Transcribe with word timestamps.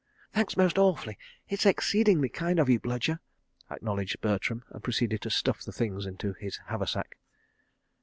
.""Thanks, 0.33 0.57
most 0.57 0.79
awfully. 0.79 1.15
It's 1.47 1.63
exceedingly 1.63 2.27
kind 2.27 2.57
of 2.59 2.67
you, 2.69 2.79
Bludyer," 2.79 3.19
acknowledged 3.69 4.19
Bertram, 4.19 4.63
and 4.71 4.83
proceeded 4.83 5.21
to 5.21 5.29
stuff 5.29 5.61
the 5.61 5.71
things 5.71 6.07
into 6.07 6.33
his 6.33 6.57
haversack. 6.69 7.17